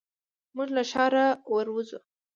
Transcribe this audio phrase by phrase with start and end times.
[0.55, 1.99] موږ له ښاره ور وځو.